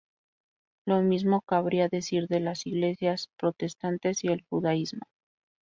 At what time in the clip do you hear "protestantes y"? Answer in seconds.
3.37-4.29